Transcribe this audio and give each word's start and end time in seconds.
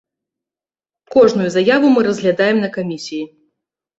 Кожную 1.13 1.49
заяву 1.57 1.87
мы 1.97 2.01
разглядаем 2.09 2.57
на 2.65 2.69
камісіі. 2.79 3.23